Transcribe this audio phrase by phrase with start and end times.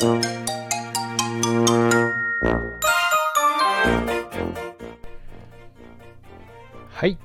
[0.00, 0.06] は
[7.02, 7.18] い。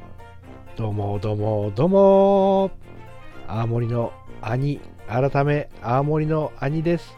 [0.75, 2.71] どうもどうもどうも
[3.47, 7.15] 青森の兄、改め青森の兄です。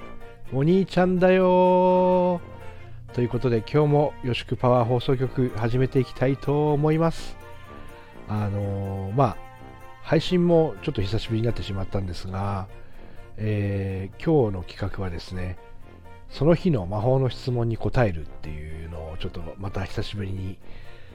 [0.52, 2.42] お兄ちゃんだよ
[3.14, 7.38] ということで今日もよしくパワー放送局始めていきたいと思います。
[8.28, 9.38] あのーまあ、
[10.04, 12.68] 配信もちょっと久しぶりになってしまったんですが、
[13.38, 15.58] えー今日の企画はですね、
[16.30, 20.58] その日の魔法の質問に答えるっていうのをちょっとまた久しぶりに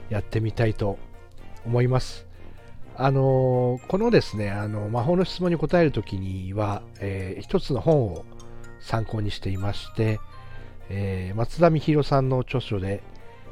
[0.08, 0.98] やってみたいと
[1.64, 2.26] 思います。
[2.96, 8.24] あのーこのですね、あの魔法の質問に答えるときには、えー一つの本を
[8.80, 10.20] 参考にしていまして、
[10.90, 13.02] えー松田美弘さんの著書で、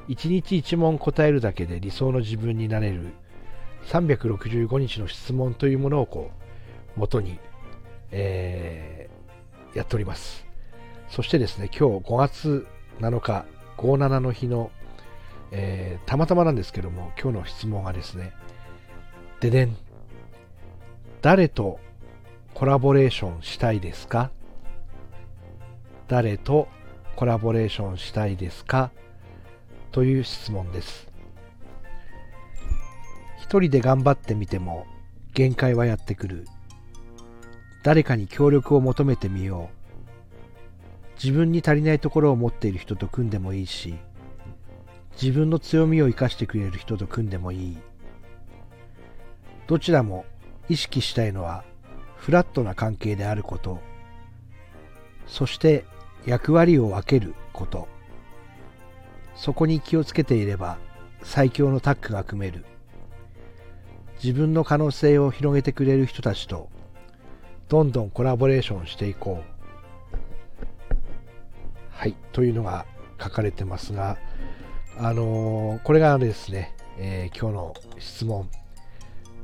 [0.09, 3.13] 1日1問答えるだけで理想の自分になれる
[3.87, 6.31] 365日の質問というものをこ
[6.97, 7.39] う元に、
[8.11, 10.47] えーやっております。
[11.09, 12.67] そしてですね、今日5月
[13.01, 13.45] 7日、
[13.77, 14.71] 57の日の、
[15.53, 18.33] えーたまたまなんですけども、今日の質問がですね、
[19.41, 19.77] ででん。
[21.21, 21.81] 誰と
[22.55, 24.31] コラボレーションしたいですか？
[26.09, 26.69] 誰と
[27.15, 28.91] コラボレーションしたいですか？
[29.93, 31.09] という質問です。
[33.39, 34.87] 一人で頑張ってみても
[35.35, 36.47] 限界はやってくる。
[37.83, 39.79] 誰かに協力を求めてみよう。
[41.23, 43.97] 自分に足りないところを持っている人と組んでもいいし、
[45.21, 47.79] 自分の強みを生かしてくれる人と組んでもいい。
[49.67, 50.25] どちらも
[50.69, 51.65] 意識したいのは
[52.17, 53.81] フラットな関係であること、
[55.27, 55.85] そして
[56.25, 57.89] 役割を分けること。
[59.35, 60.79] そこに気をつけていれば
[61.23, 62.65] 最強のタッグが組める。
[64.23, 66.69] 自分の可能性を広げてくれる人たちと
[67.69, 69.59] どんどんコラボレーションしていこう。
[71.91, 72.87] はい、というのが
[73.21, 74.17] 書かれてますが、
[74.97, 78.49] あのーこれがですね、えー今日の質問、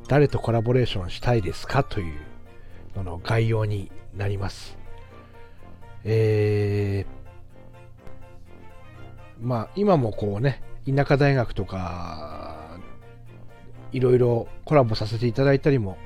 [0.09, 2.15] 誰とコラボレーションしたいですかという
[2.97, 4.79] のの概要になります。
[6.05, 7.25] えー
[9.41, 12.79] まあ、今もこうね、田舎大学とか、
[13.93, 15.99] いろいろコラボさせていただいたりも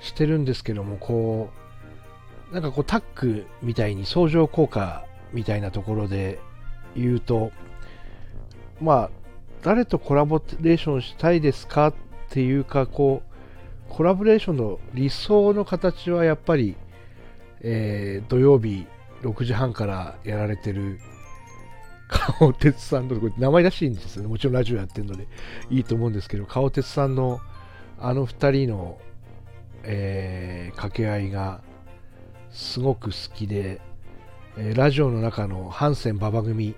[0.00, 1.50] してるんですけども、こ
[2.50, 6.40] う、なんかこうタッグみたいに相乗効果みたいなところで
[6.96, 7.52] 言うと、
[8.80, 9.10] まあ、
[9.62, 11.94] 誰とコラボレーションしたいですかっ
[12.30, 13.30] ていうか、こう、
[13.88, 16.76] コラボレーションの理想の形はやっぱり、
[17.60, 18.86] えー土曜日
[19.22, 20.98] 6時半からやられてる
[22.08, 24.28] 顔鉄さんの、これ名前らしいんですよね。
[24.28, 25.28] もちろんラジオやってるので
[25.70, 27.40] いいと思うんですけど、顔鉄さんの
[27.98, 28.98] あの二人の、
[29.84, 31.60] えー掛け合いが
[32.50, 33.80] すごく好きで、
[34.56, 36.74] えーラジオの中のハンセン馬場組、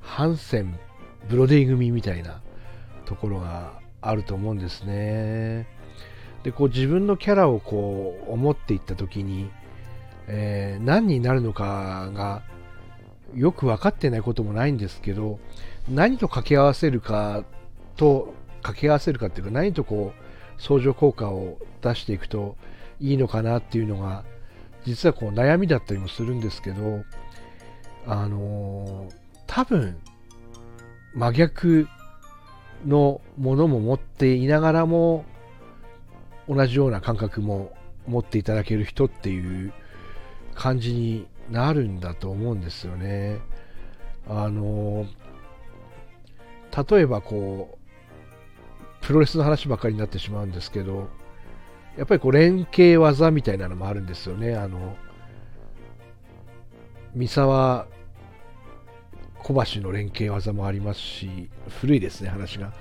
[0.00, 0.78] ハンセン
[1.28, 2.40] ブロディ組みたいな
[3.04, 5.66] ところがあると思うんですね。
[6.42, 9.50] で、こう自分のキャラをこう思っていったときに、
[10.26, 12.42] えー何になるのかが
[13.34, 15.38] よく分かってないこともないんですけど、
[15.88, 17.44] 何と掛け合わせるか
[17.96, 20.21] と、掛け合わせるかっていうか、何とこう、
[20.58, 22.56] 相乗効果を出していくと
[23.00, 24.24] いいのかなっていうのが、
[24.84, 27.04] 実はこう悩みだったりもするんですけど、
[28.06, 29.22] あのー
[29.54, 29.98] 多分、
[31.14, 31.86] 真逆
[32.86, 35.26] のものも持っていながらも、
[36.48, 37.70] 同じような感覚も
[38.06, 39.74] 持っていただける人っていう
[40.54, 43.40] 感じになるんだと思うんですよね。
[44.26, 45.06] あの
[46.90, 47.81] 例えばこう
[49.02, 51.08] プロレスの話ばかりになってしまうんですけど
[51.96, 54.56] やっぱりこう連携技みたいなのもあるんですよね。
[54.56, 54.96] あの
[57.14, 57.86] 三沢
[59.42, 62.72] 小橋の連携技もありますし古いですね話が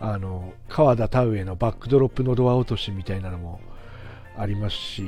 [0.00, 3.60] あの川田田植のバックドロップのドア落としみたいなのも
[4.36, 5.04] ありますし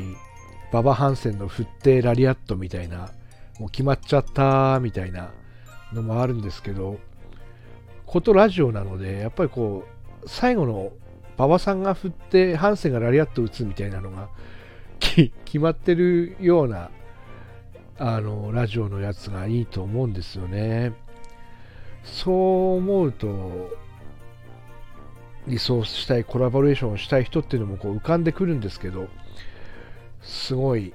[0.70, 3.10] 馬場ハンセンの振ってラリアットみたいな
[3.58, 5.30] もう決まっちゃったみたいな
[5.92, 6.98] のもあるんですけど
[8.06, 10.92] ことラジオなのでやっぱりこう最後の
[11.36, 14.28] 馬場さんが振ってハンセンがラリアット打つみたいなのが
[14.98, 16.90] 決まってるような
[17.98, 20.92] あのラジオのやつがいいと思うんですよね。
[22.04, 23.76] そう思うと
[25.46, 29.08] 理想したいコラボレーションをしたい人っていうのもこう浮かんでくるんですけど
[30.22, 30.94] すごい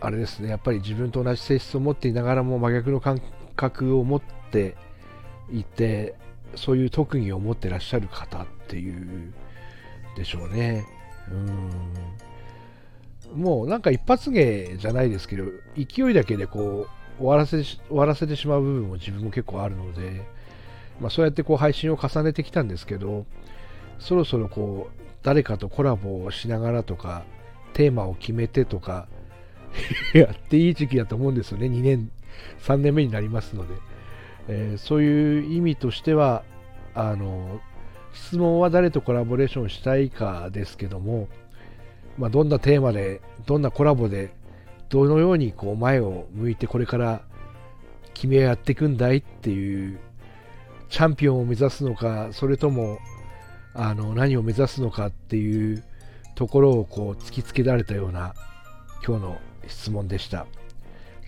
[0.00, 0.48] あれですね。
[0.48, 3.20] やっぱり自分と同じ性質を持っていながらも真逆の感
[3.54, 4.76] 覚を持って
[5.50, 6.14] いて
[6.54, 9.32] そういう特技を持ってらっしゃる方っていう
[10.16, 10.86] でしょうね。
[11.30, 11.70] うん。
[13.40, 15.44] もうなんか一発芸じゃないですけど
[15.76, 16.86] 勢いだけでこ
[17.18, 20.22] う終わらせ終わらせてしまう部分も自分も結構あるので、
[21.00, 23.26] まあ、そうやってこう配信を重ねてきたんですけど
[23.98, 27.24] そろそろこう誰かとコラボをしながらとか
[27.72, 29.08] テーマを決めてとか
[30.14, 31.66] やっていい時期だと思うんですよね。
[31.66, 32.10] 2年
[32.60, 33.74] 3年目になりますので、
[34.48, 36.44] えー、そういう意味としては
[36.94, 37.60] あの
[38.12, 41.28] 質問は誰とコラボレーションしたいかですけども、
[42.18, 44.32] まあ、どんなテーマでどんなコラボで
[44.88, 47.22] どのようにこう前を向いてこれから
[48.14, 49.98] 君はやっていくんだいっていう
[50.88, 52.98] チャンピオンを目指すのかそれとも
[53.74, 55.84] あの何を目指すのかっていう
[56.34, 58.34] ところをこう突きつけられたような
[59.06, 60.46] 今日の質問でした。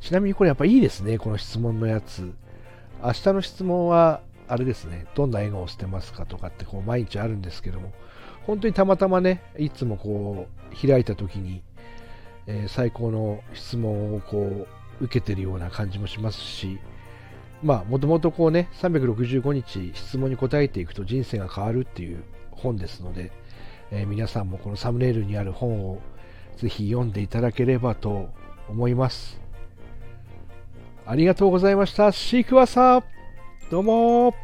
[0.01, 2.33] ちなみにこれやっぱいいですねこの質問のやつ。
[3.03, 5.07] 明日の質問はあれですね。
[5.15, 7.93] どんな笑顔をしてますかとかってこう毎日あるんですけども。
[8.47, 11.61] 本当にたまたまねいつもこう開いた時に
[12.51, 14.67] えー、最高の質問をこ
[15.01, 16.81] う受けてるような感じもしますし、
[17.63, 23.33] まあ、もともとこうね、365日質問に答えていくと人生が変わるっていう本ですので、
[23.91, 26.01] えー、皆さんもこのサムネイルにある本を
[26.57, 28.31] ぜひ読んでいただければと
[28.69, 29.39] 思います。
[31.11, 32.13] ありがとうございました。
[32.13, 33.03] シークワーサー
[33.71, 34.35] どうも